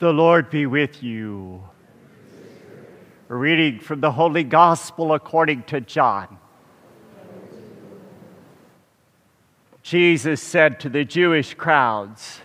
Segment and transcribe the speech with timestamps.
[0.00, 1.62] The Lord be with you.
[3.28, 6.38] A reading from the Holy Gospel according to John.
[9.82, 12.40] Jesus said to the Jewish crowds,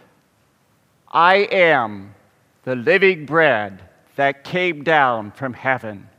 [1.10, 2.14] I am
[2.66, 3.84] the living bread
[4.18, 6.10] that came down from heaven.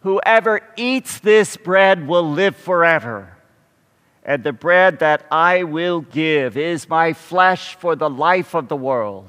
[0.00, 3.36] Whoever eats this bread will live forever.
[4.24, 8.76] And the bread that I will give is my flesh for the life of the
[8.76, 9.28] world.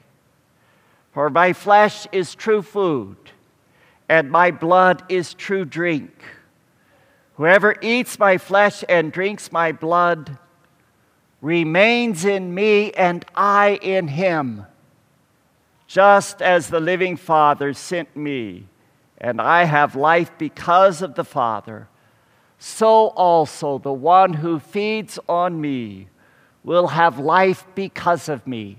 [1.11, 3.17] For my flesh is true food,
[4.07, 6.11] and my blood is true drink.
[7.35, 10.37] Whoever eats my flesh and drinks my blood
[11.41, 14.65] remains in me, and I in him.
[15.87, 18.67] Just as the living Father sent me
[19.17, 21.87] and I have life because of the Father,
[22.57, 26.07] so also the one who feeds on me
[26.63, 28.77] will have life because of me.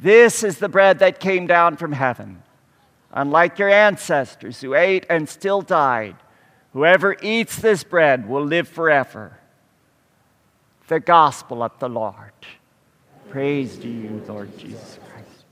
[0.00, 2.42] This is the bread that came down from heaven.
[3.12, 6.16] Unlike your ancestors who ate and still died,
[6.72, 9.38] whoever eats this bread will live forever.
[10.86, 12.32] The gospel of the Lord.
[13.28, 14.98] Praise to you, Lord Jesus.
[15.10, 15.44] Christ.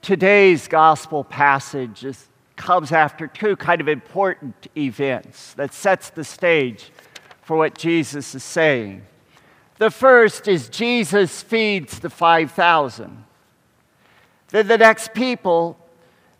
[0.00, 6.90] Today's gospel passage is, comes after two kind of important events that sets the stage
[7.48, 9.06] for what Jesus is saying.
[9.78, 13.24] The first is Jesus feeds the 5,000.
[14.48, 15.78] Then the next people,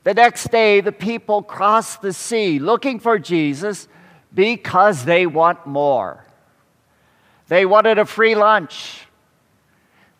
[0.04, 3.88] the next day, the people cross the sea looking for Jesus
[4.34, 6.26] because they want more.
[7.46, 9.06] They wanted a free lunch.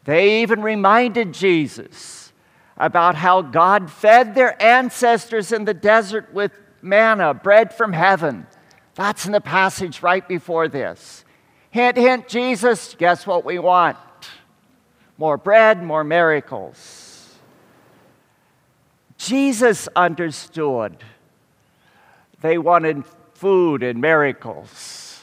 [0.05, 2.33] They even reminded Jesus
[2.79, 8.47] about how God fed their ancestors in the desert with manna, bread from heaven.
[8.99, 11.25] That's in the passage right before this.
[11.71, 13.97] Hint, hint, Jesus, guess what we want?
[15.19, 17.39] More bread, more miracles.
[19.17, 20.97] Jesus understood
[22.41, 23.05] they wanted
[23.35, 25.21] food and miracles,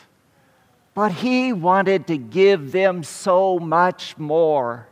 [0.94, 4.88] but he wanted to give them so much more.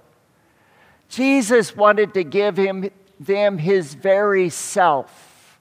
[1.07, 5.57] Jesus wanted to give him, them his very self.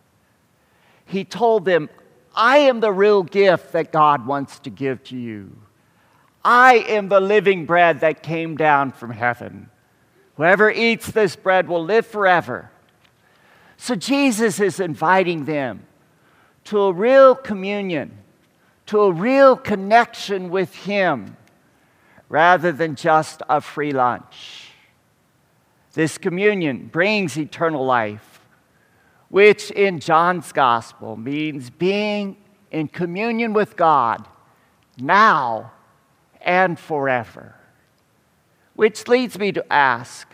[1.07, 1.89] He told them,
[2.35, 5.57] I am the real gift that God wants to give to you.
[6.45, 9.71] I am the living bread that came down from heaven.
[10.37, 12.71] Whoever eats this bread will live forever.
[13.77, 15.85] So Jesus is inviting them
[16.65, 18.17] to a real communion,
[18.87, 21.37] to a real connection with Him,
[22.29, 24.71] rather than just a free lunch.
[25.93, 28.32] This communion brings eternal life,
[29.33, 32.37] which in John's gospel means being
[32.71, 34.29] in communion with God
[34.99, 35.73] now
[36.43, 37.55] and forever.
[38.75, 40.29] Which leads me to ask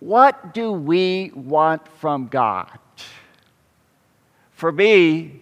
[0.00, 2.80] what do we want from God?
[4.50, 5.40] For me,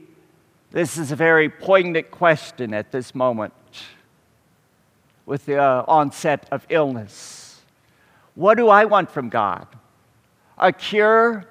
[0.72, 3.54] this is a very poignant question at this moment
[5.24, 7.62] with the uh, onset of illness.
[8.34, 9.66] What do I want from God?
[10.58, 11.46] A cure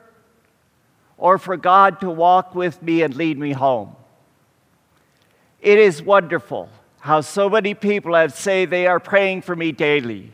[1.18, 3.96] or for God to walk with me and lead me home?
[5.62, 10.31] It is wonderful how so many people have say they are praying for me daily.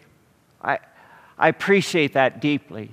[0.62, 0.80] I,
[1.38, 2.92] I appreciate that deeply.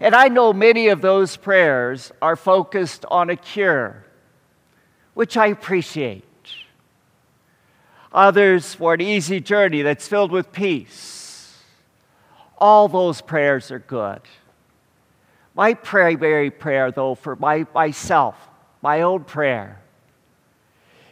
[0.00, 4.04] And I know many of those prayers are focused on a cure,
[5.14, 6.24] which I appreciate.
[8.12, 11.18] Others for an easy journey that's filled with peace
[12.58, 14.20] all those prayers are good.
[15.58, 18.36] My primary prayer, though, for my, myself,
[18.80, 19.82] my own prayer,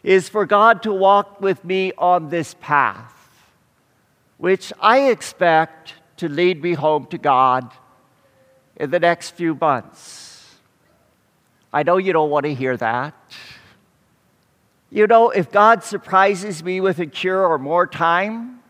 [0.05, 3.13] is for God to walk with me on this path,
[4.39, 7.73] which I expect to lead me home to God
[8.77, 10.55] in the next few months.
[11.73, 13.15] I know you don't want to hear that.
[14.91, 18.61] You know, if God surprises me with a cure or more time,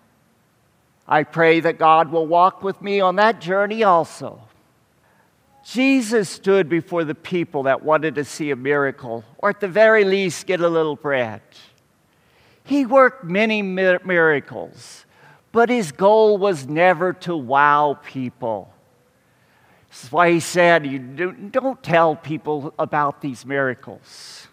[1.06, 4.45] I pray that God will walk with me on that journey also.
[5.69, 10.05] Jesus stood before the people that wanted to see a miracle, or at the very
[10.05, 11.41] least, get a little bread.
[12.63, 15.05] He worked many miracles,
[15.51, 18.73] but his goal was never to wow people.
[19.91, 24.47] This is why he said, you don't tell people about these miracles.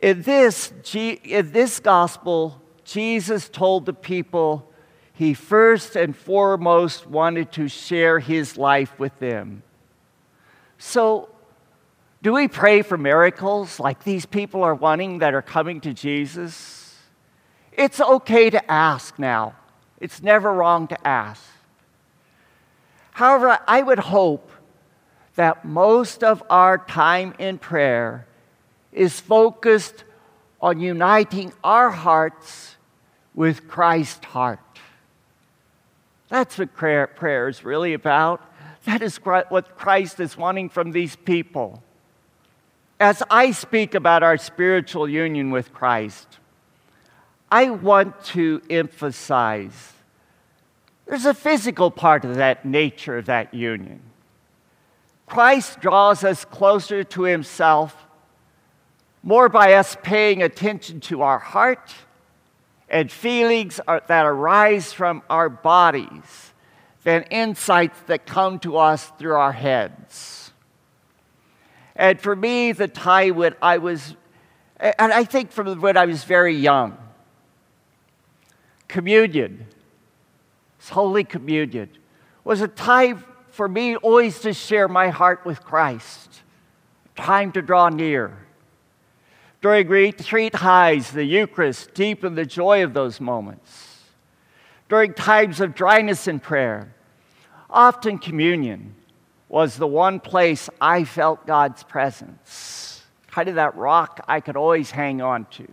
[0.00, 4.68] In this, in this gospel, Jesus told the people
[5.12, 9.62] he first and foremost wanted to share his life with them.
[10.84, 11.28] So,
[12.22, 16.98] do we pray for miracles like these people are wanting that are coming to Jesus?
[17.70, 19.54] It's okay to ask now,
[20.00, 21.40] it's never wrong to ask.
[23.12, 24.50] However, I would hope
[25.36, 28.26] that most of our time in prayer
[28.90, 30.02] is focused
[30.60, 32.74] on uniting our hearts
[33.34, 34.58] with Christ's heart.
[36.28, 38.51] That's what prayer, prayer is really about.
[38.84, 41.82] That is what Christ is wanting from these people.
[42.98, 46.38] As I speak about our spiritual union with Christ,
[47.50, 49.92] I want to emphasize
[51.06, 54.00] there's a physical part of that nature of that union.
[55.26, 58.06] Christ draws us closer to himself
[59.22, 61.94] more by us paying attention to our heart
[62.88, 66.51] and feelings that arise from our bodies
[67.04, 70.52] than insights that come to us through our heads.
[71.96, 74.16] And for me, the time when I was,
[74.78, 76.96] and I think from when I was very young,
[78.88, 79.66] communion,
[80.90, 81.90] Holy Communion,
[82.44, 86.42] was a time for me always to share my heart with Christ,
[87.16, 88.36] time to draw near.
[89.60, 93.91] During retreat highs, the Eucharist deepened the joy of those moments.
[94.92, 96.94] During times of dryness in prayer,
[97.70, 98.94] often communion
[99.48, 104.90] was the one place I felt God's presence, kind of that rock I could always
[104.90, 105.66] hang on to.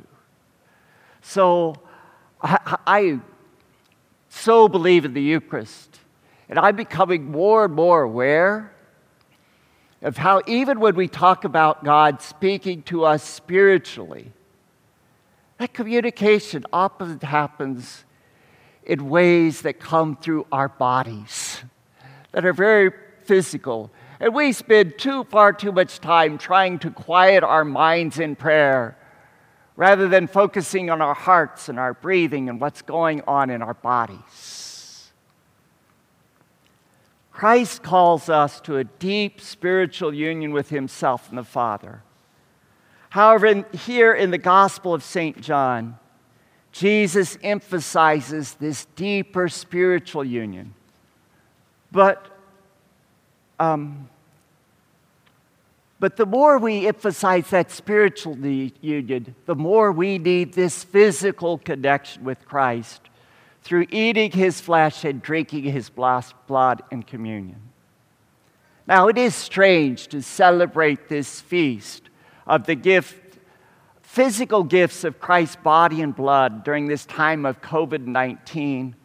[1.22, 1.76] So
[2.42, 3.20] I, I
[4.30, 6.00] so believe in the Eucharist,
[6.48, 8.72] and I'm becoming more and more aware
[10.02, 14.32] of how, even when we talk about God speaking to us spiritually,
[15.58, 18.06] that communication often happens
[18.90, 21.62] in ways that come through our bodies,
[22.32, 22.92] that are very
[23.24, 23.92] physical.
[24.20, 28.98] And we spend too far too much time trying to quiet our minds in prayer
[29.76, 33.76] rather than focusing on our hearts and our breathing and what's going on in our
[33.76, 35.12] bodies.
[37.32, 42.02] Christ calls us to a deep spiritual union with Himself and the Father.
[43.12, 45.40] However, in, here in the Gospel of St.
[45.40, 46.00] John,
[46.72, 50.74] Jesus emphasizes this deeper spiritual union.
[51.92, 52.26] But
[53.60, 54.10] um,
[56.00, 62.24] but the more we emphasize that spiritual union, the more we need this physical connection
[62.24, 63.02] with Christ
[63.64, 67.62] through eating his flesh and drinking his blood in communion.
[68.88, 72.10] Now, it is strange to celebrate this feast
[72.48, 73.29] of the gift,
[74.10, 78.96] physical gifts of Christ's body and blood during this time of COVID 19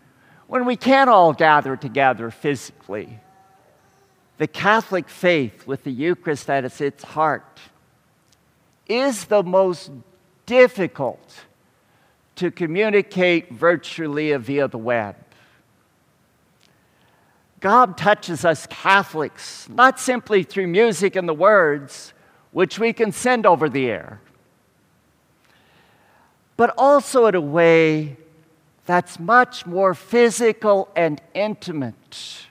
[0.47, 3.21] when we can't all gather together physically
[4.39, 7.61] the Catholic faith with the Eucharist at its heart
[8.89, 9.91] is the most
[10.47, 11.45] difficult
[12.37, 15.17] to communicate virtually via the web.
[17.61, 22.15] God touches us Catholics not simply through music and the words,
[22.53, 24.21] which we can send over the air,
[26.57, 28.17] but also in a way
[28.87, 32.47] that's much more physical and intimate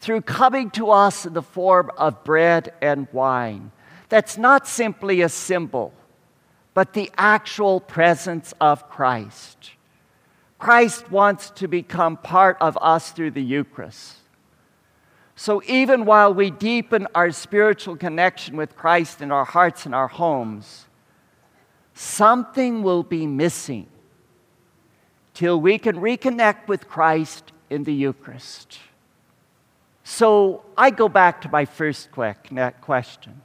[0.00, 3.70] through coming to us in the form of bread and wine.
[4.08, 5.92] That's not simply a symbol,
[6.74, 9.72] but the actual presence of Christ.
[10.58, 14.16] Christ wants to become part of us through the Eucharist.
[15.36, 20.08] So even while we deepen our spiritual connection with Christ in our hearts and our
[20.08, 20.86] homes,
[22.20, 23.86] something will be missing
[25.32, 28.78] till we can reconnect with Christ in the Eucharist.
[30.04, 33.40] So I go back to my first question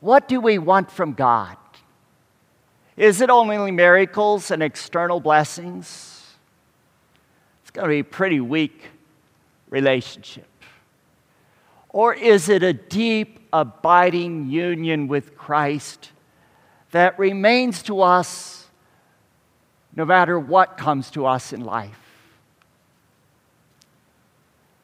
[0.00, 1.58] What do we want from God?
[2.96, 6.24] Is it only miracles and external blessings?
[7.60, 8.88] It's going to be a pretty weak
[9.68, 10.48] relationship.
[11.90, 16.12] Or is it a deep, abiding union with Christ
[16.90, 18.66] that remains to us
[19.94, 21.98] no matter what comes to us in life?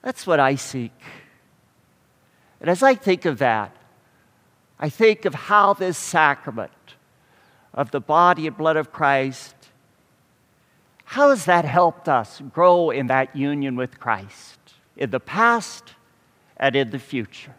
[0.02, 0.92] That's what I seek.
[2.60, 3.76] And as I think of that,
[4.78, 6.70] I think of how this sacrament
[7.74, 9.54] of the body and blood of Christ,
[11.04, 14.58] how has that helped us grow in that union with Christ
[14.96, 15.94] in the past
[16.56, 17.54] and in the future?